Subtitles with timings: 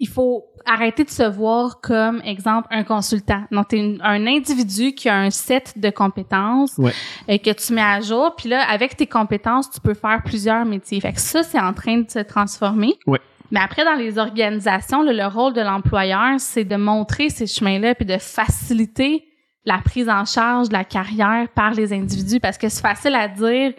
[0.00, 3.42] il faut arrêter de se voir comme, exemple, un consultant.
[3.52, 6.92] Donc, tu es un individu qui a un set de compétences Ouais.
[7.28, 8.34] et que tu mets à jour.
[8.36, 11.00] Puis là, avec tes compétences, tu peux faire plusieurs métiers.
[11.00, 12.94] Fait que ça, c'est en train de se transformer.
[13.06, 13.20] Ouais.
[13.50, 17.94] Mais après, dans les organisations, là, le rôle de l'employeur, c'est de montrer ces chemins-là
[17.94, 19.24] puis de faciliter
[19.66, 23.28] la prise en charge de la carrière par les individus parce que c'est facile à
[23.28, 23.72] dire,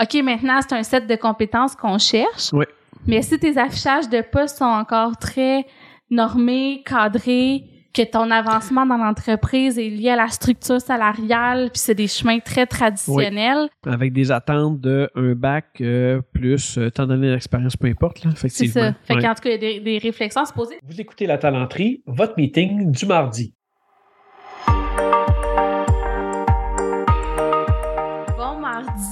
[0.00, 2.52] OK, maintenant, c'est un set de compétences qu'on cherche.
[2.52, 2.66] Ouais.
[3.06, 5.64] Mais si tes affichages de postes sont encore très
[6.10, 11.94] normés, cadrés, que ton avancement dans l'entreprise est lié à la structure salariale, puis c'est
[11.94, 17.30] des chemins très traditionnels, Avec des attentes de un bac euh, plus euh, tant d'années
[17.32, 18.90] d'expérience, peu importe, là, c'est effectivement.
[18.90, 18.94] ça.
[19.04, 19.22] Fait Ouais.
[19.22, 20.76] qu'en tout cas, il y a des, des réflexions à se poser.
[20.86, 23.54] Vous écoutez La Talenterie, votre meeting du mardi.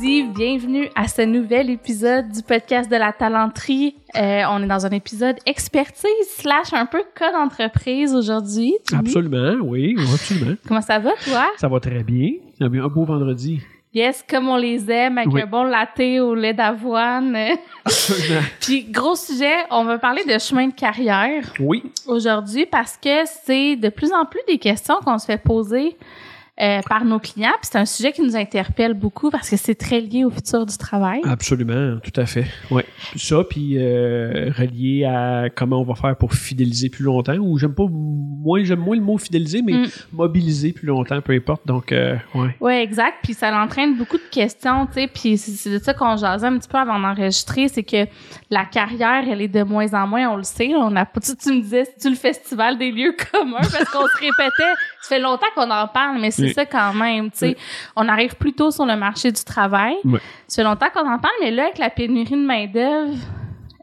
[0.01, 3.95] Bienvenue à ce nouvel épisode du podcast de la talenterie.
[4.17, 8.75] Euh, on est dans un épisode expertise slash un peu cas d'entreprise aujourd'hui.
[8.93, 10.57] Absolument, oui, absolument.
[10.67, 11.47] Comment ça va, toi?
[11.59, 12.33] Ça va très bien.
[12.61, 13.61] Un beau vendredi.
[13.95, 15.43] Yes, comme on les aime, avec Oui.
[15.43, 17.37] un bon latte au lait d'avoine.
[17.85, 18.41] Absolument.
[18.61, 23.77] Puis, gros sujet, on va parler de chemin de carrière Oui, aujourd'hui parce que c'est
[23.77, 25.97] de plus en plus des questions qu'on se fait poser
[26.61, 27.51] euh, par nos clients.
[27.61, 30.65] Puis c'est un sujet qui nous interpelle beaucoup parce que c'est très lié au futur
[30.67, 31.21] du travail.
[31.25, 32.47] absolument, tout à fait.
[32.71, 32.85] Ouais.
[33.17, 37.75] Ça, puis euh, relié à comment on va faire pour fidéliser plus longtemps, ou j'aime
[37.75, 39.87] pas, moins, j'aime moins le mot fidéliser, mais Mm.
[40.13, 41.67] mobiliser plus longtemps, peu importe.
[41.67, 42.55] Donc, euh, ouais.
[42.61, 43.17] Oui, exact.
[43.25, 45.09] Puis ça entraîne beaucoup de questions, tu sais.
[45.09, 48.07] Puis c'est- de ça qu'on jasait un petit peu avant d'enregistrer, c'est que
[48.51, 50.71] la carrière, elle est de moins en moins, on le sait.
[50.77, 53.59] On a, tu, tu me disais, c'est-tu le festival des lieux communs?
[53.59, 54.73] Parce qu'on se répétait,
[55.05, 56.55] ça fait longtemps qu'on en parle, mais c'est Oui.
[56.55, 57.47] ça quand même, tu sais.
[57.49, 57.57] Oui.
[57.95, 59.95] On arrive plus tôt sur le marché du travail.
[60.05, 60.19] Ouais.
[60.49, 63.15] Ça fait longtemps qu'on en parle, mais là, avec la pénurie de main-d'œuvre...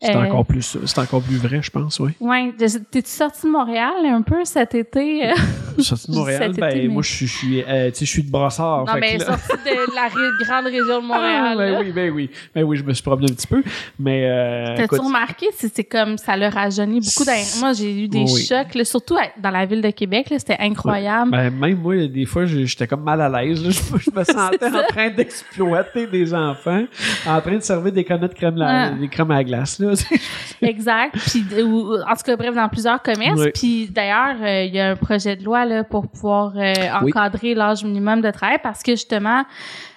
[0.03, 2.11] C'est euh, encore plus, c'est encore plus vrai, je pense, oui.
[2.19, 5.29] Ouais, t'es-tu sorti de Montréal un peu cet été?
[5.29, 5.33] euh?
[5.79, 8.09] Sorti de Montréal, ben, été, mais- moi, je suis, je suis, euh, tu sais, je
[8.11, 8.85] suis de Brassard.
[8.85, 11.47] non, fait mais que là- sorti de la ré- grande région de Montréal.
[11.51, 11.79] Ah, ben là.
[11.81, 12.29] oui, ben oui.
[12.53, 13.63] Ben oui, je me suis promené un petit peu.
[13.99, 17.23] Mais, euh, T'as-tu remarqué, c'est comme ça leur rajeunit beaucoup.
[17.25, 18.43] dans- Moi, j'ai eu des Oui.
[18.43, 21.31] chocs, là, surtout à- dans la ville de Québec, c'était incroyable.
[21.31, 23.61] ben, même moi, des fois, j'étais comme mal à l'aise.
[23.63, 26.83] Je, je me sentais en train d'exploiter des enfants,
[27.27, 28.89] en train de servir des canettes crème, la, Ah.
[28.91, 29.79] des crèmes à glace.
[29.79, 29.90] Là.
[30.61, 31.15] Exact.
[31.17, 33.39] Puis, ou- en tout cas, bref, dans plusieurs commerces.
[33.39, 33.51] Oui.
[33.53, 37.11] Puis d'ailleurs, euh, il y a un projet de loi là, pour pouvoir euh, Oui.
[37.15, 39.43] encadrer l'âge minimum de travail parce que justement,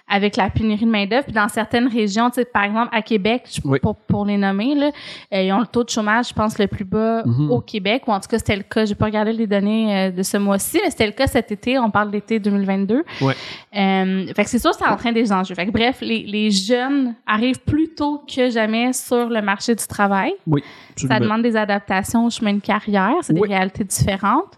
[0.07, 3.45] avec la pénurie de main-d'œuvre, puis dans certaines régions, tu sais, par exemple, à Québec,
[3.65, 3.79] Oui.
[3.81, 4.91] pour, pour les nommer, là,
[5.33, 7.51] euh, ils ont le taux de chômage, je pense, le plus bas Mhm.
[7.51, 8.85] au Québec, ou en tout cas, c'était le cas.
[8.85, 11.79] J'ai pas regardé les données euh, de ce mois-ci, mais c'était le cas cet été.
[11.79, 13.03] On parle d'été 2022.
[13.23, 13.35] Ouais.
[13.77, 15.55] Euh, fait que c'est sûr, ça entraîne des enjeux.
[15.55, 19.87] Fait que bref, les, les jeunes arrivent plus tôt que jamais sur le marché du
[19.87, 20.33] travail.
[20.47, 20.63] Oui,
[20.97, 23.15] Ça demande des adaptations au chemin de carrière.
[23.23, 23.49] C'est Oui.
[23.49, 24.53] des réalités différentes.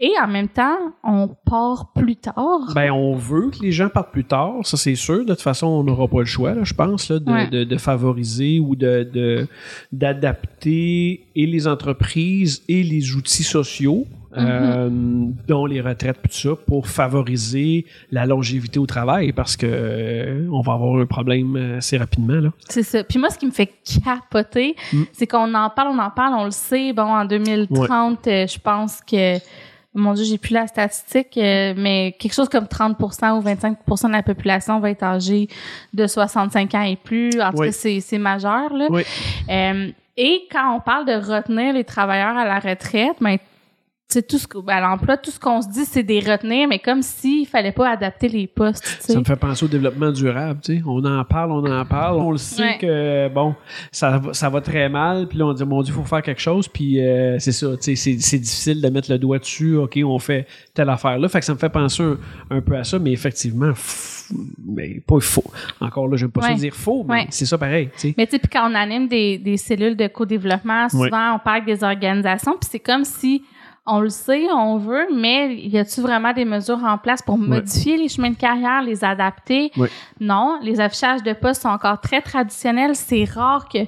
[0.00, 2.72] Et en même temps, on part plus tard.
[2.74, 5.24] Ben, on veut que les gens partent plus tard, ça c'est sûr.
[5.24, 7.48] De toute façon, on n'aura pas le choix, là, je pense, là, de, Ouais.
[7.48, 9.46] de, de favoriser ou de de-
[9.90, 14.44] d'adapter et les entreprises et les outils sociaux, Mm-hmm.
[14.46, 14.88] euh,
[15.48, 20.60] dont les retraites, tout ça, pour favoriser la longévité au travail, parce que euh, on
[20.60, 22.34] va avoir un problème euh, assez rapidement.
[22.38, 22.50] Là.
[22.68, 23.02] C'est ça.
[23.02, 23.72] Puis moi, ce qui me fait
[24.04, 25.02] capoter, Mm.
[25.12, 26.92] c'est qu'on en parle, on en parle, on le sait.
[26.92, 29.38] Bon, en 2030, euh, je pense que,
[29.98, 34.12] mon Dieu, j'ai plus la statistique, euh, mais quelque chose comme 30% ou 25% de
[34.12, 35.48] la population va être âgée
[35.92, 37.40] de 65 ans et plus.
[37.40, 37.66] En tout Oui.
[37.66, 38.86] cas, c'est c'est majeur, là.
[38.90, 39.02] Oui.
[39.50, 43.36] Euh, et quand on parle de retenir les travailleurs à la retraite, ben,
[44.10, 46.66] c'est tout ce que, ben, à l'emploi, tout ce qu'on se dit, c'est des retenir,
[46.66, 49.12] mais comme s'il fallait pas adapter les postes, tu sais.
[49.12, 50.60] Ça me fait penser au développement durable.
[50.64, 50.82] Tu sais.
[50.86, 52.16] On en parle, on en parle.
[52.16, 52.78] On le sait Ouais.
[52.80, 53.54] que bon,
[53.92, 55.28] ça, va- ça va très mal.
[55.28, 56.68] Puis là, on dit mon Dieu, il faut faire quelque chose.
[56.68, 57.66] Puis euh, c'est ça.
[57.76, 59.76] tu sais, C'est, c'est difficile de mettre le doigt dessus.
[59.76, 61.28] Ok, on fait telle affaire là.
[61.28, 62.16] Fait que ça me fait penser un,
[62.48, 62.98] un peu à ça.
[62.98, 64.32] Mais effectivement, f-
[64.66, 65.44] mais pas faux.
[65.82, 66.54] Encore là, j'aime pas ça Ouais.
[66.54, 67.26] dire faux, mais Ouais.
[67.28, 67.90] c'est ça pareil.
[67.92, 68.14] tu sais.
[68.16, 71.66] Mais tu sais, puis quand on anime des, des cellules de co-développement, souvent on parle
[71.66, 73.42] des organisations, puis c'est comme si
[73.88, 77.96] on le sait, on veut, mais y a-tu vraiment des mesures en place pour modifier
[77.96, 79.70] les chemins de carrière, les adapter?
[79.76, 79.88] Ouais.
[80.20, 82.94] Non, les affichages de postes sont encore très traditionnels.
[82.94, 83.78] C'est rare que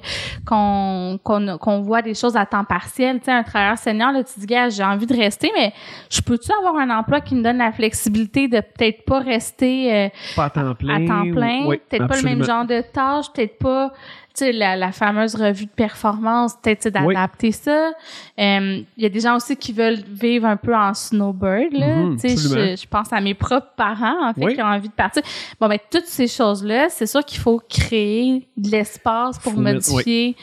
[0.45, 3.19] qu'on qu'on qu'on voit des choses à temps partiel.
[3.19, 5.73] Tu sais, un travailleur senior, là, tu te dis, gars, j'ai envie de rester, mais
[6.09, 10.09] je peux-tu avoir un emploi qui me donne la flexibilité de peut-être pas rester euh,
[10.35, 10.95] Pas à temps plein.
[10.95, 13.91] à temps plein, ou- oui, peut-être pas le même genre de tâches, peut-être pas
[14.35, 17.91] sais, la, la fameuse revue de performance, peut-être d'adapter ça.
[18.39, 21.73] Euh, Il y a des gens aussi qui veulent vivre un peu en snowbird.
[21.73, 21.95] Là.
[21.95, 22.67] Mhm, Tu sais, absolument.
[22.75, 24.55] je, je pense à mes propres parents, en fait, Oui.
[24.55, 25.21] qui ont envie de partir.
[25.59, 29.89] Bon, ben toutes ces choses-là, c'est sûr qu'il faut créer de l'espace pour Faut mettre-
[29.91, 30.35] modifier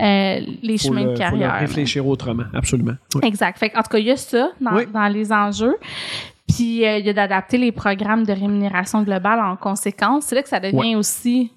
[0.00, 1.52] euh, les Faut chemins le- de faut carrière.
[1.54, 2.94] le réfléchir autrement, absolument.
[3.14, 3.20] Oui.
[3.24, 3.58] Exact.
[3.58, 4.84] Fait, en tout cas, il y a ça dans, Oui.
[4.92, 5.76] dans les enjeux.
[6.48, 10.24] Puis euh, il y a d'adapter les programmes de rémunération globale en conséquence.
[10.26, 11.50] C'est là que ça devient aussi.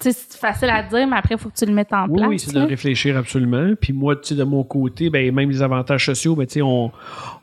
[0.00, 2.06] Tu sais, c'est facile à dire, mais après, il faut que tu le mettes en
[2.08, 2.28] Oui, place.
[2.28, 3.74] oui, c'est de réfléchir absolument.
[3.78, 6.62] Puis moi, tu sais, de mon côté, ben, même les avantages sociaux, ben, tu sais,
[6.62, 6.90] on,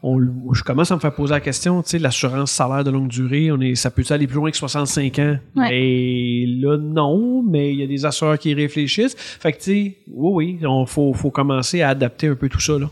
[0.01, 0.19] on,
[0.53, 3.51] je commence à me faire poser la question, tu sais, l'assurance salaire de longue durée,
[3.51, 5.37] on est, ça peut aller plus loin que 65 ans?
[5.55, 5.69] Ouais.
[5.71, 9.15] Et là, non, mais il y a des assureurs qui réfléchissent.
[9.17, 12.59] Fait que, tu sais, oui, oui, on faut, faut commencer à adapter un peu tout
[12.59, 12.89] ça, là.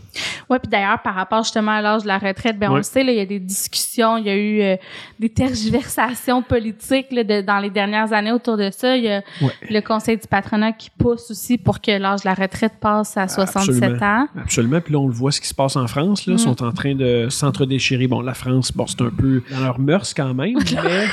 [0.47, 3.03] Oui, puis d'ailleurs, par rapport justement à l'âge de la retraite, ben on le sait,
[3.03, 4.75] là, il y a des discussions, il y a eu euh,
[5.19, 8.95] des tergiversations politiques là, de- dans les dernières années autour de ça.
[8.95, 9.49] Il y a Ouais.
[9.69, 13.27] Le Conseil du patronat qui pousse aussi pour que l'âge de la retraite passe à
[13.27, 14.05] 67 Absolument.
[14.05, 14.27] ans.
[14.41, 14.81] Absolument.
[14.81, 16.25] Puis là, on le voit ce qui se passe en France.
[16.27, 16.37] Là, Mm.
[16.37, 18.07] Ils sont en train de s'entre-déchirer.
[18.07, 21.05] Bon, la France, bon, c'est un peu dans leurs mœurs quand même, mais...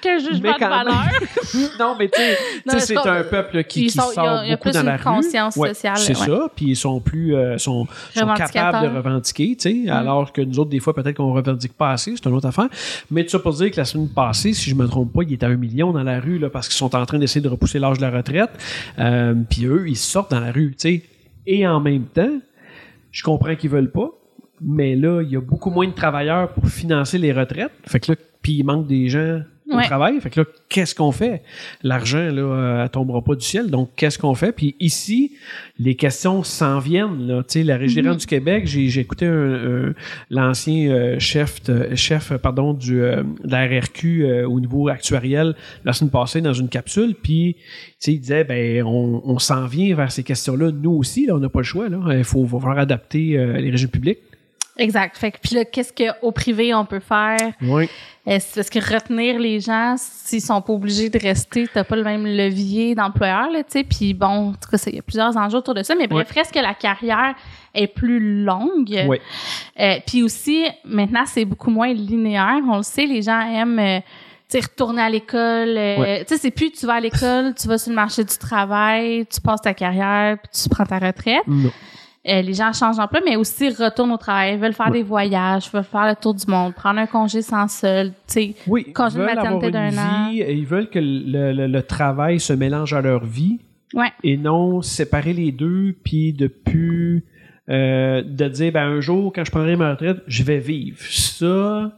[0.00, 0.84] Quel jugement Mais de quand même.
[0.86, 1.04] valeur!
[1.78, 2.36] non, mais tu sais,
[2.68, 4.62] tu sais, c'est un peuple qui, sont- il y a- sort il y a beaucoup
[4.70, 5.02] plus dans la rue.
[5.04, 6.26] conscience Ouais, sociale, C'est ouais.
[6.26, 6.48] ça.
[6.54, 7.86] Puis ils sont plus, euh, sont,
[8.36, 11.92] capables de revendiquer, tu sais, alors que nous autres, des fois, peut-être qu'on revendique pas
[11.92, 12.14] assez.
[12.16, 12.68] C'est une autre affaire.
[13.10, 15.32] Mais tout ça pour dire que la semaine passée, si je me trompe pas, il
[15.32, 17.48] était à un million dans la rue, là, parce qu'ils sont en train d'essayer de
[17.48, 18.50] repousser l'âge de la retraite.
[18.98, 21.02] Euh, puis eux, ils sortent dans la rue, tu sais.
[21.46, 22.38] Et en même temps,
[23.12, 24.10] je comprends qu'ils veulent pas,
[24.60, 27.70] mais là, il y a beaucoup moins de travailleurs pour financer les retraites.
[27.86, 29.40] Fait que là, puis il manque des gens
[29.70, 29.84] au Ouais.
[29.84, 30.20] travail.
[30.20, 31.42] Fait que là, qu'est-ce qu'on fait?
[31.82, 33.70] L'argent, là, euh, elle tombera pas du ciel.
[33.70, 34.52] Donc, qu'est-ce qu'on fait?
[34.52, 35.32] Puis ici,
[35.78, 37.26] les questions s'en viennent.
[37.26, 37.38] Là.
[37.42, 38.16] Tu sais, la Régie Mhm.
[38.16, 39.94] du Québec, j'ai, écouté un- un-
[40.30, 44.88] l'ancien euh, chef, de- chef euh, pardon, du, euh, de la RRQ euh, au niveau
[44.88, 45.54] actuariel
[45.84, 47.14] la semaine passée dans une capsule.
[47.20, 47.62] Puis, tu
[47.98, 50.70] sais, il disait, ben, on, on s'en vient vers ces questions-là.
[50.72, 51.88] Nous aussi, là, on n'a pas le choix.
[51.88, 51.98] Là.
[52.16, 54.18] Il faut, faut falloir adapter euh, les régimes publics.
[54.78, 55.16] Exact.
[55.16, 57.38] Fait que, puis là, qu'est-ce qu'au privé, on peut faire?
[57.62, 57.88] Oui.
[58.28, 61.96] Euh, c'est parce que retenir les gens, s'ils sont pas obligés de rester, t'as pas
[61.96, 63.84] le même levier d'employeur, là, tu sais.
[63.84, 65.94] Puis bon, en tout cas, il y a plusieurs enjeux autour de ça.
[65.94, 67.34] Mais bref, reste que la carrière
[67.72, 69.04] est plus longue.
[69.08, 69.18] Oui.
[69.80, 72.60] Euh, puis aussi, maintenant, c'est beaucoup moins linéaire.
[72.68, 73.78] On le sait, les gens aiment...
[73.78, 74.00] euh,
[74.48, 75.76] tu retourner à l'école.
[75.76, 76.24] euh, Ouais.
[76.24, 79.26] Tu sais, c'est plus tu vas à l'école, tu vas sur le marché du travail,
[79.26, 81.42] tu passes ta carrière, puis tu prends ta retraite.
[81.48, 81.70] Non.
[82.28, 85.84] Euh, les gens changent d'emploi, mais aussi retournent au travail, veulent faire des voyages, veulent
[85.84, 88.54] faire le tour du monde, prendre un congé sans solde, tu sais.
[88.66, 90.30] Oui, Congé de maternité d'un an.
[90.32, 93.58] ils veulent que le, le- le travail se mélange à leur vie
[93.94, 94.10] Ouais.
[94.24, 97.24] et non séparer les deux puis de plus
[97.68, 101.92] euh, de dire ben un jour quand je prendrai ma retraite je vais vivre ça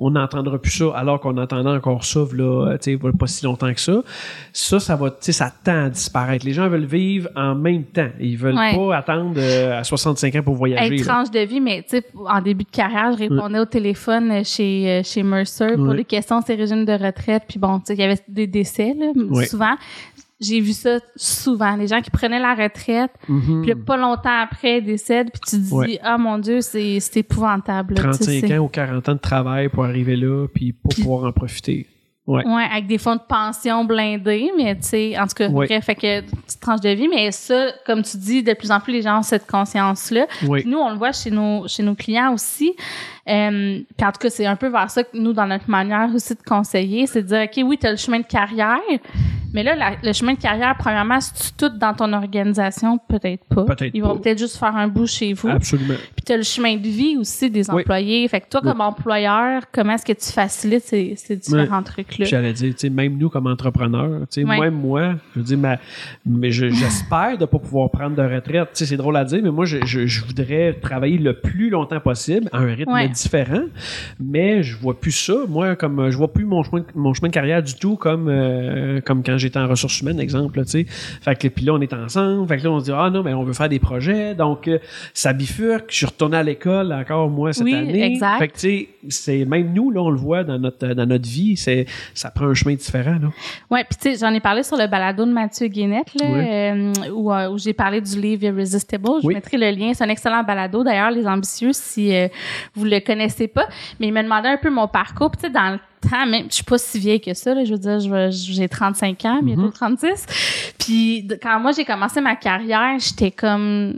[0.00, 2.76] on n'entendra plus ça alors qu'on entendait encore ça là
[3.18, 4.02] pas si longtemps que ça
[4.52, 7.84] ça ça va tu sais ça tend à disparaître les gens veulent vivre en même
[7.84, 8.74] temps ils veulent Ouais.
[8.74, 11.84] pas attendre euh, à 65 ans pour voyager Être tranche de vie, mais
[12.26, 15.96] en début de carrière, je répondais au téléphone euh, chez, euh, chez Mercer pour Ouais.
[15.98, 17.44] des questions sur les régimes de retraite.
[17.48, 19.12] Puis bon, il y avait des décès, là,
[19.46, 19.74] souvent.
[20.40, 21.76] J'ai vu ça souvent.
[21.76, 23.62] Les gens qui prenaient la retraite, Mhm.
[23.62, 25.98] puis pas longtemps après, ils décèdent, puis tu te dis, Ouais.
[26.02, 27.94] ah mon Dieu, c'est c'est épouvantable.
[27.94, 30.72] là, tu sais, 35 c'est- ans ou 40 ans de travail pour arriver là puis
[30.72, 31.86] Puis- pouvoir en profiter
[32.30, 35.66] ouais Ouais, avec des fonds de pension blindés, mais tu sais, en tout cas, Ouais.
[35.66, 38.80] bref, fait que petite tranche de vie, mais ça, comme tu dis, de plus en
[38.80, 40.26] plus les gens ont cette conscience-là.
[40.64, 42.74] nous, on le voit chez nos chez nos clients aussi.
[43.28, 46.08] Euh, puis en tout cas, c'est un peu vers ça que nous, dans notre manière
[46.14, 48.78] aussi de conseiller, c'est de dire, OK, oui, tu as le chemin de carrière,
[49.52, 53.44] mais là, la- le chemin de carrière, premièrement, si tu tout dans ton organisation, peut-être
[53.44, 53.64] pas.
[53.64, 55.48] Peut-être Ils vont peut-être juste faire un bout chez vous.
[55.48, 58.26] absolument Puis tu as le chemin de vie aussi des employés.
[58.28, 62.19] Fait que toi, comme employeur, comment est-ce que tu facilites ces, ces différents trucs-là?
[62.26, 64.58] J'allais dire, tu sais, même nous comme entrepreneurs, tu sais, Ouais.
[64.60, 65.78] même moi, je veux dire, ma,
[66.26, 68.68] mais je- j'espère de pas pouvoir prendre de retraite.
[68.72, 71.70] Tu sais, c'est drôle à dire, mais moi, je, je, je voudrais travailler le plus
[71.70, 73.08] longtemps possible à un rythme Ouais.
[73.08, 73.62] différent,
[74.18, 75.34] mais je vois plus ça.
[75.48, 78.28] Moi, comme je vois plus mon chemin, de- mon chemin de carrière du tout comme
[78.28, 80.84] euh, comme quand j'étais en ressources humaines, exemple, sais.
[80.88, 82.46] Fait que puis là, on est ensemble.
[82.48, 84.68] Fait que là, on se dit ah non, mais on veut faire des projets, donc
[84.68, 84.78] euh,
[85.14, 85.86] ça bifurque.
[85.90, 88.04] Je suis retourné à l'école encore moi cette Oui, année.
[88.12, 88.38] exact.
[88.38, 91.28] Fait que tu sais, c'est même nous là, on le voit dans notre dans notre
[91.28, 93.16] vie, c'est ça prend un chemin différent.
[93.70, 96.92] Ouais, puis tu sais, j'en ai parlé sur le balado de Mathieu Guénette, là, euh,
[97.12, 99.08] où, euh, où j'ai parlé du livre Irresistible.
[99.22, 99.34] Je Oui.
[99.34, 99.92] mettrai le lien.
[99.94, 102.28] C'est un excellent balado, d'ailleurs, les ambitieux, si euh,
[102.74, 103.66] vous le connaissez pas.
[103.98, 105.30] Mais il me demandait un peu mon parcours.
[105.30, 107.54] Puis tu sais, dans le temps, même, je suis pas si vieille que ça.
[107.54, 109.72] Là, je veux dire, j'ai 35 ans, bientôt Mhm.
[109.72, 110.26] 36.
[110.78, 113.94] Puis quand moi, j'ai commencé ma carrière, j'étais comme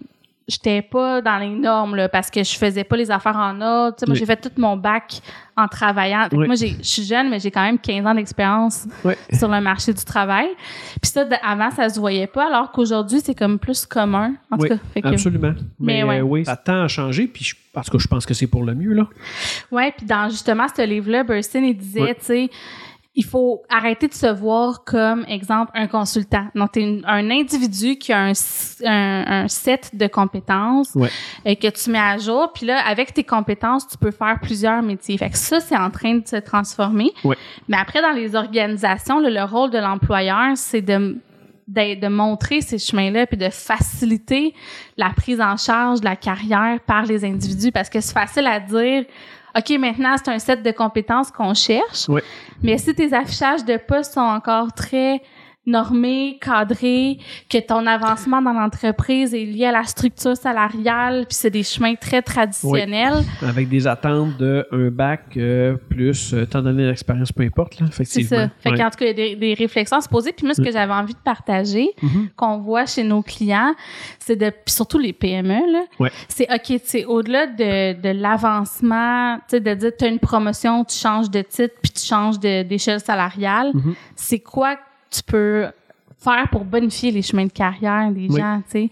[0.49, 3.97] j'étais pas dans les normes là, parce que je faisais pas les affaires en ordre.
[4.07, 4.17] Moi, Oui.
[4.17, 5.21] j'ai fait tout mon bac
[5.57, 6.29] en travaillant.
[6.33, 6.47] Oui.
[6.47, 8.87] Moi, j'ai- je suis jeune, mais j'ai quand même 15 ans d'expérience
[9.33, 10.49] sur le marché du travail.
[11.01, 14.33] Puis ça, avant, ça se voyait pas, alors qu'aujourd'hui, c'est comme plus commun.
[14.51, 15.55] En tout cas, fait que- absolument.
[15.79, 16.19] Mais, Mais ouais.
[16.19, 18.65] euh, oui, ça tend à changer, puis je, parce que je pense que c'est pour
[18.65, 19.07] le mieux là.
[19.71, 22.51] Ouais, puis dans justement ce livre-là, Burstyn, il disait, tu sais,
[23.14, 26.47] il faut arrêter de se voir comme, exemple, un consultant.
[26.54, 28.33] Donc, tu es un individu qui a un,
[28.87, 31.11] un, un set de compétences Ouais.
[31.47, 32.50] euh, que tu mets à jour.
[32.54, 35.19] Puis là, avec tes compétences, tu peux faire plusieurs métiers.
[35.19, 37.11] Fait que ça, c'est en train de se transformer.
[37.23, 37.37] Ouais.
[37.69, 41.19] Mais après, dans les organisations, là, le rôle de l'employeur, c'est de
[41.69, 44.52] de, de montrer ces chemins-là puis de faciliter
[44.97, 48.59] la prise en charge de la carrière par les individus parce que c'est facile à
[48.59, 49.04] dire
[49.56, 52.09] OK, maintenant, c'est un set de compétences qu'on cherche.
[52.62, 55.23] Mais si tes affichages de postes sont encore très
[55.66, 61.50] normés, cadrés, que ton avancement dans l'entreprise est lié à la structure salariale, puis c'est
[61.50, 66.87] des chemins très traditionnels, Avec des attentes de un bac euh, plus euh, tant d'années
[66.88, 68.38] d'expérience, peu importe, là, c'est effectivement.
[68.45, 68.50] ça.
[68.61, 68.76] Fait Ouais.
[68.78, 70.33] qu'en tout cas, il y a des, des réflexions à se poser.
[70.33, 72.28] Puis moi, ce que j'avais envie de partager, Mhm.
[72.37, 73.75] qu'on voit chez nos clients,
[74.19, 76.11] c'est de, puis surtout les PME, là, Ouais.
[76.28, 80.19] c'est OK, tu sais, au-delà de, de l'avancement, tu sais, de dire, tu as une
[80.19, 83.95] promotion, tu changes de titre, puis tu changes d'échelle salariale, Mhm.
[84.16, 84.76] c'est quoi
[85.12, 85.66] tu peux
[86.19, 88.40] faire pour bonifier les chemins de carrière des Oui.
[88.40, 88.90] gens, tu sais,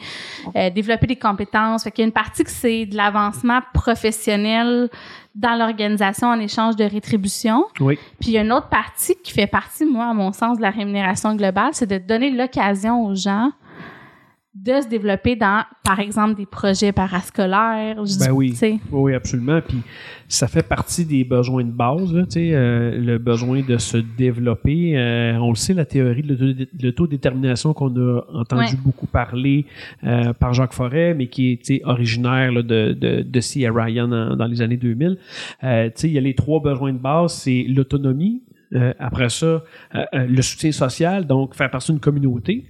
[0.56, 1.84] Euh, développer des compétences.
[1.84, 4.88] Fait qu'il y a une partie que c'est de l'avancement professionnel
[5.34, 7.66] dans l'organisation en échange de rétribution.
[7.78, 7.96] Oui.
[8.18, 10.62] Puis il y a une autre partie qui fait partie, moi, à mon sens, de
[10.62, 13.52] la rémunération globale, c'est de donner l'occasion aux gens
[14.52, 17.96] de se développer dans, par exemple, des projets parascolaires.
[18.04, 18.50] Je dis, Ben oui.
[18.50, 19.60] tu sais, Oui, absolument.
[19.66, 19.78] Puis
[20.26, 24.98] ça fait partie des besoins de base, là, euh, le besoin de se développer.
[24.98, 28.80] Euh, on le sait, la théorie de l'auto- de l'autodétermination qu'on a entendu Ouais.
[28.84, 29.66] beaucoup parler
[30.04, 33.68] euh, par Jacques Forêt, mais qui est originaire là, de, de, de C.
[33.70, 35.16] Ryan en- dans les années 2000.
[35.62, 38.42] Euh, tu sais, il y a les trois besoins de base, c'est l'autonomie.
[38.72, 39.62] euh, après ça, euh,
[40.14, 42.66] euh, le soutien social, donc faire partie d'une communauté.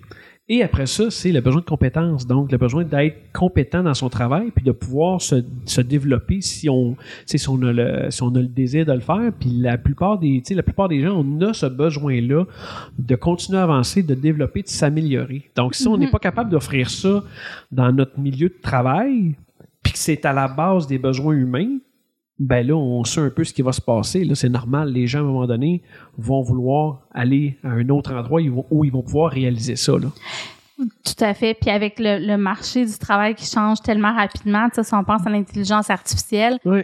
[0.52, 4.09] Et après ça, c'est le besoin de compétences, donc le besoin d'être compétent dans son
[4.09, 8.35] travail, puis de pouvoir se, se développer si on, si on a le, si on
[8.35, 9.30] a le désir de le faire.
[9.38, 12.47] Puis la plupart des, tu sais, la plupart des gens, on a ce besoin-là
[12.99, 15.49] de continuer à avancer, de développer, de s'améliorer.
[15.54, 17.23] Donc, si on n'est pas capable d'offrir ça
[17.71, 19.37] dans notre milieu de travail,
[19.85, 21.78] puis que c'est à la base des besoins humains,
[22.40, 24.25] ben là, on sait un peu ce qui va se passer.
[24.25, 24.90] Là, c'est normal.
[24.90, 25.82] Les gens, à un moment donné,
[26.16, 29.92] vont vouloir aller à un autre endroit où ils vont pouvoir réaliser ça.
[29.92, 30.09] Là.
[30.78, 31.52] tout à fait.
[31.52, 35.04] Puis avec le, le marché du travail qui change tellement rapidement, tu sais, si on
[35.04, 36.80] pense à l'intelligence artificielle, Oui.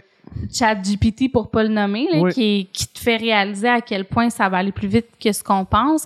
[0.53, 2.33] ChatGPT pour pas le nommer, là, Oui.
[2.33, 5.43] qui, qui te fait réaliser à quel point ça va aller plus vite que ce
[5.43, 6.05] qu'on pense,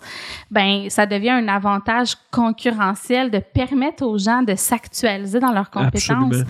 [0.50, 6.10] ben ça devient un avantage concurrentiel de permettre aux gens de s'actualiser dans leurs compétences.
[6.10, 6.50] Absolument.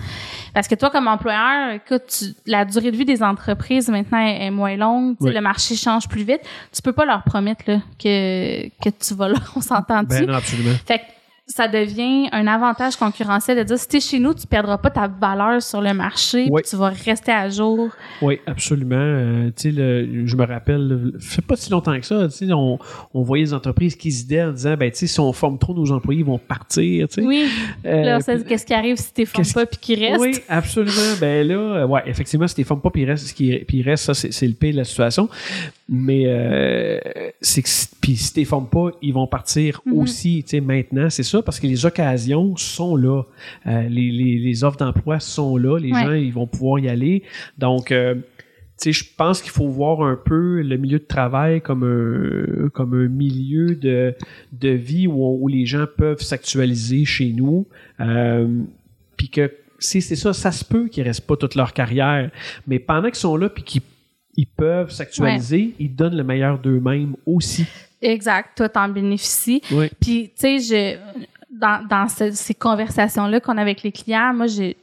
[0.54, 4.46] Parce que toi, comme employeur, écoute, tu- la durée de vie des entreprises maintenant est,
[4.46, 5.32] est moins longue, Oui.
[5.32, 6.40] le marché change plus vite.
[6.72, 10.20] Tu peux pas leur promettre là, que que tu vas là, on s'entend dessus.
[10.26, 10.74] Ben non, absolument.
[10.86, 11.04] Fait que
[11.46, 15.08] ça devient un avantage concurrentiel de dire si t'es chez nous, tu perdras pas ta
[15.08, 16.62] valeur sur le marché, Oui.
[16.62, 17.90] puis tu vas rester à jour.
[18.22, 18.94] Oui, absolument.
[18.96, 22.52] Euh, tu le- je me rappelle, ça fait pas si longtemps que ça, tu sais,
[22.52, 22.78] on,
[23.12, 25.58] on voyait des entreprises qui se disaient en disant, ben, tu sais, si on forme
[25.58, 27.26] trop nos employés, ils vont partir, tu sais.
[27.26, 27.48] Oui.
[27.84, 30.20] Euh, là, c'est qu'est-ce qui arrive si t'es formes qu'est-ce pas puis qu'ils restent?
[30.20, 31.16] Oui, absolument.
[31.20, 33.78] Ben là, euh, ouais, effectivement, si t'es formes pas, puis il reste, ce qui, puis
[33.78, 35.28] il reste, ça, c'est c'est le pire de la situation.
[35.94, 36.98] Mais euh,
[37.42, 39.98] c'est que, si- puis si t'es formes pas, ils vont partir Mhm.
[39.98, 43.24] aussi, tu sais, maintenant, c'est ça, parce que les occasions sont là.
[43.66, 45.78] Euh, les, les, les offres d'emploi sont là.
[45.78, 46.02] Les Ouais.
[46.02, 47.24] gens, ils vont pouvoir y aller.
[47.58, 51.60] Donc, euh, tu sais, je pense qu'il faut voir un peu le milieu de travail
[51.60, 54.14] comme un, comme un milieu de,
[54.52, 57.66] de vie où, où les gens peuvent s'actualiser chez nous.
[59.18, 62.30] Puis que c'est ça, ça se peut qu'ils restent pas toute leur carrière,
[62.66, 63.82] mais pendant qu'ils sont là puis qu'ils
[64.36, 67.64] ils peuvent s'actualiser, ils donnent le meilleur d'eux-mêmes aussi.
[68.00, 68.50] Exact.
[68.56, 69.62] Toi, t'en bénéficies.
[69.70, 69.88] Oui.
[70.00, 70.96] Puis, tu sais, je,
[71.50, 74.76] dans, dans ce- ces conversations-là qu'on a avec les clients, moi, j'ai,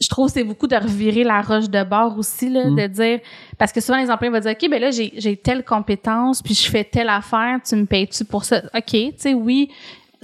[0.00, 2.76] je trouve que c'est beaucoup de revirer la roche de bord aussi, là, Mm.
[2.76, 3.20] de dire,
[3.58, 6.54] parce que souvent les employés vont dire, OK, ben là, j'ai, j'ai telle compétence, puis
[6.54, 8.62] je fais telle affaire, tu me payes-tu pour ça?
[8.74, 9.70] OK, tu sais, oui,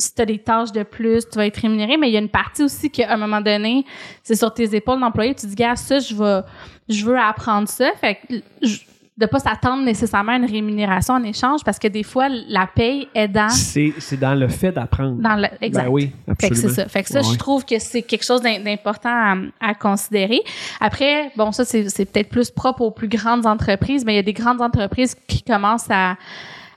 [0.00, 2.20] si tu as des tâches de plus, tu vas être rémunéré, mais il y a
[2.20, 3.84] une partie aussi qu'à un moment donné,
[4.24, 6.40] c'est sur tes épaules d'employé, tu dis, gars, ça, je vais,
[6.88, 7.90] je veux apprendre ça.
[8.00, 8.78] Fait que, je-
[9.18, 13.06] de pas s'attendre nécessairement à une rémunération en échange, parce que des fois, la paye
[13.14, 15.20] est dans, C'est c'est dans le fait d'apprendre.
[15.20, 15.84] dans le, exact.
[15.84, 16.68] Ben oui, Fait que absolument.
[16.68, 16.88] c'est ça.
[16.88, 17.26] Fait que ça, Ouais.
[17.30, 20.40] je trouve que c'est quelque chose d'im- d'important à, à considérer.
[20.80, 24.20] Après, bon, ça, c'est c'est peut-être plus propre aux plus grandes entreprises, mais il y
[24.20, 26.16] a des grandes entreprises qui commencent à,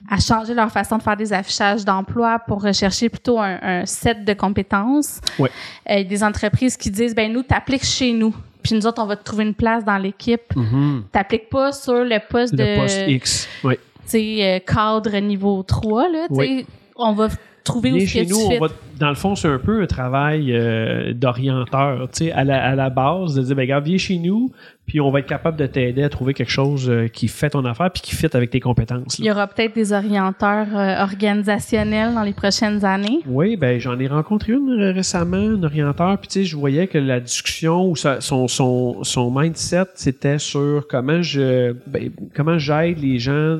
[0.09, 4.25] à changer leur façon de faire des affichages d'emploi pour rechercher plutôt un, un set
[4.25, 5.19] de compétences.
[5.39, 5.49] Ouais.
[5.89, 8.35] Euh, des entreprises qui disent, ben nous, t'appliques chez nous.
[8.61, 10.55] Puis nous autres, on va te trouver une place dans l'équipe.
[10.55, 11.03] Mhm.
[11.11, 13.47] T'appliques pas sur le poste Le de poste X.
[13.63, 13.75] Oui.
[13.75, 16.27] tu sais, euh, cadre niveau 3, là.
[16.29, 16.65] Oui.
[16.95, 17.27] On va
[17.63, 21.13] trouver où chez nous, on va, dans le fond, c'est un peu un travail euh,
[21.13, 24.51] d'orienteur, tu sais, à la, à la base, de dire, ben, regarde, viens chez nous,
[24.85, 27.63] puis on va être capable de t'aider à trouver quelque chose euh, qui fait ton
[27.63, 29.17] affaire puis qui fit avec tes compétences.
[29.17, 33.19] Il y aura peut-être des orienteurs euh, organisationnels dans les prochaines années.
[33.25, 36.97] Oui, ben j'en ai rencontré une récemment, un orienteur, puis tu sais, je voyais que
[36.97, 43.19] la discussion ou son, son, son mindset, c'était sur comment je ben, comment j'aide les
[43.19, 43.59] gens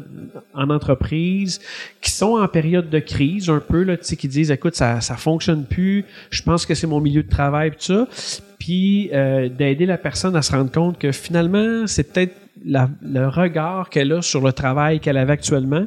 [0.54, 1.62] en entreprise
[2.02, 5.00] qui sont en période de crise un peu, là, tu sais, qui disent écoute, ça,
[5.00, 9.10] ça fonctionne plus, je pense que c'est mon milieu de travail, puis tout ça puis
[9.14, 12.34] euh, d'aider la personne à se rendre compte que finalement, c'est peut-être
[12.66, 15.84] la- le regard qu'elle a sur le travail qu'elle avait actuellement,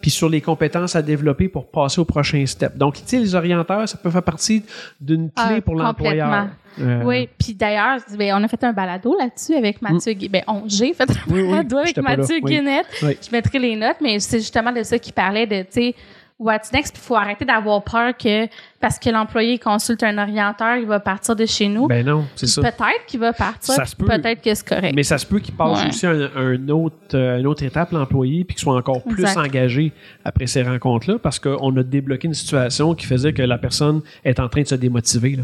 [0.00, 2.76] puis sur les compétences à développer pour passer au prochain step.
[2.76, 4.62] Donc, tu sais, les orienteurs, ça peut faire partie
[5.00, 6.46] d'une clé Ah, pour l'employeur.
[6.78, 10.42] Euh, Oui, puis d'ailleurs, ben, on a fait un balado là-dessus avec Mathieu Gu- Ben,
[10.46, 11.32] on, j'ai fait un Mm.
[11.32, 12.38] Oui, oui, balado avec Mathieu.
[12.44, 12.86] Guinette.
[13.02, 13.16] Oui.
[13.20, 15.94] Je mettrai les notes, mais c'est justement de ça qu'il parlait de, tu sais,
[16.40, 18.48] what's next, puis il faut arrêter d'avoir peur que
[18.80, 21.86] parce que l'employé consulte un orienteur, il va partir de chez nous.
[21.86, 22.62] Ben non, c'est ça.
[22.62, 24.06] Peut-être qu'il va partir, Ça se peut.
[24.06, 24.94] peut-être que c'est correct.
[24.96, 25.88] Mais ça se peut qu'il passe Ouais.
[25.88, 29.38] aussi un, un autre, euh, une autre étape, l'employé, puis qu'il soit encore plus Exact.
[29.38, 29.92] engagé
[30.24, 34.40] après ces rencontres-là, parce qu'on a débloqué une situation qui faisait que la personne est
[34.40, 35.36] en train de se démotiver.
[35.36, 35.42] Là.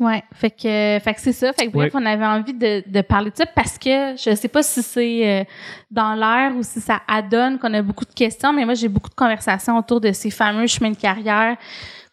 [0.00, 1.52] Ouais, fait que, fait que c'est ça.
[1.52, 4.48] Fait que bref, on avait envie de, de parler de ça parce que je sais
[4.48, 5.44] pas si c'est euh,
[5.90, 9.10] dans l'air ou si ça adonne qu'on a beaucoup de questions, mais moi j'ai beaucoup
[9.10, 11.58] de conversations autour de ces fameux chemins de carrière,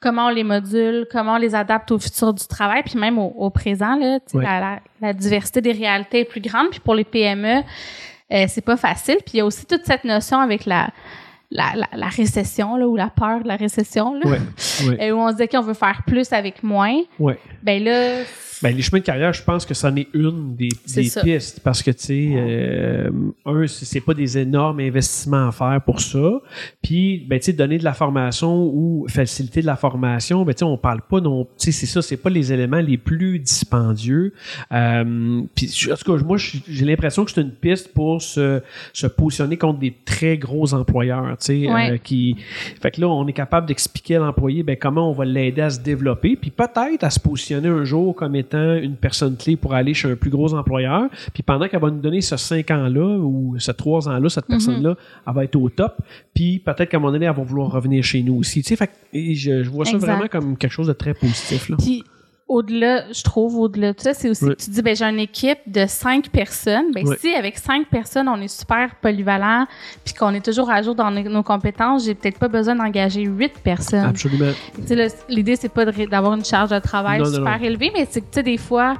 [0.01, 3.33] comment on les module, comment on les adapte au futur du travail, puis même au,
[3.37, 4.19] au présent là.
[4.33, 4.43] Ouais.
[4.43, 7.63] La, la diversité des réalités est plus grande, puis pour les PME,
[8.33, 9.17] euh, c'est pas facile.
[9.25, 10.89] Puis il y a aussi toute cette notion avec la
[11.49, 14.39] la, la, la récession là ou la peur de la récession là, Ouais.
[14.87, 14.97] ouais.
[15.09, 17.01] euh, où on se disait qu'on veut faire plus avec moins.
[17.19, 17.39] ouais.
[17.63, 18.23] Ben là,
[18.63, 20.69] Ben, les chemins de carrière, je pense que c'en est une des,
[21.23, 23.09] pistes parce que, tu sais, euh,
[23.45, 26.39] un, c'est pas des énormes investissements à faire pour ça.
[26.81, 30.59] Puis, ben, tu sais, donner de la formation ou faciliter de la formation, ben, tu
[30.59, 33.37] sais, on parle pas non, tu sais, c'est ça, c'est pas les éléments les plus
[33.37, 34.33] dispendieux.
[34.71, 38.61] Euh, puis, en tout cas, moi, j'ai l'impression que c'est une piste pour se,
[38.91, 41.91] se positionner contre des très gros employeurs, tu sais, Ouais.
[41.91, 42.37] euh, qui,
[42.81, 45.69] fait que là, on est capable d'expliquer à l'employé, ben, comment on va l'aider à
[45.69, 49.73] se développer, puis peut-être à se positionner un jour comme étant une personne clé pour
[49.73, 51.03] aller chez un plus gros employeur.
[51.33, 54.95] Puis pendant qu'elle va nous donner ce cinq ans-là ou ce trois ans-là, cette personne-là,
[55.27, 55.97] elle va être au top.
[56.33, 58.61] Puis peut-être qu'à un moment donné, elle va vouloir revenir chez nous aussi.
[58.61, 60.07] Tu sais, fait je, je vois ça Exact.
[60.11, 61.69] vraiment comme quelque chose de très positif.
[61.69, 61.77] Là.
[61.77, 62.03] Puis
[62.47, 64.55] au-delà, je trouve, au-delà de ça, c'est aussi Oui.
[64.55, 66.91] que tu dis, ben j'ai une équipe de cinq personnes.
[66.93, 67.15] Ben Oui.
[67.19, 69.65] si avec cinq personnes, on est super polyvalent,
[70.05, 73.23] puis qu'on est toujours à jour dans nos, nos compétences, j'ai peut-être pas besoin d'engager
[73.23, 74.05] huit personnes.
[74.05, 74.51] Absolument.
[74.75, 77.65] Tu sais, là, L'idée, c'est pas d'avoir une charge de travail Non, super non.
[77.65, 78.95] élevée, mais c'est que tu sais, des fois,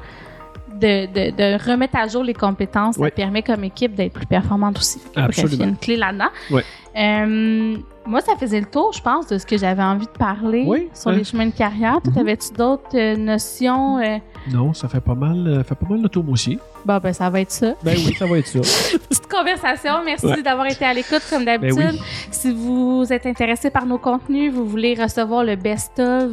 [0.74, 3.08] de, de, de remettre à jour les compétences, Oui.
[3.08, 5.00] ça permet comme équipe d'être plus performante aussi.
[5.00, 5.64] Bref, il y a Absolument.
[5.70, 6.30] une clé là-dedans.
[6.52, 6.62] Oui.
[6.98, 7.78] Euh,
[8.08, 10.90] moi, ça faisait le tour, je pense, de ce que j'avais envie de parler Oui,
[10.94, 11.14] sur hein.
[11.14, 12.02] les chemins de carrière.
[12.02, 12.16] Toi, Mhm.
[12.16, 14.00] T'avais-tu d'autres euh, notions?
[14.00, 14.18] euh,
[14.52, 16.58] Non, ça fait pas mal, euh, fait pas mal le tour, moi aussi.
[16.86, 17.74] Bon, ben, ça va être ça.
[17.84, 18.60] Ben oui, ça va être ça.
[19.10, 19.92] Petite conversation.
[20.06, 20.42] Merci Ouais.
[20.42, 21.78] d'avoir été à l'écoute comme d'habitude.
[21.78, 22.00] Ben oui.
[22.32, 26.32] Si vous êtes intéressé par nos contenus, vous voulez recevoir le best-of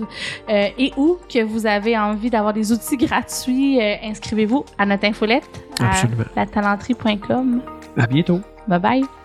[0.49, 5.49] et ou que vous avez envie d'avoir des outils gratuits, inscrivez-vous à notre infolette
[5.81, 6.25] à Absolument.
[6.37, 7.61] latalenterie.com.
[7.97, 8.41] À bientôt.
[8.69, 9.24] Bye bye.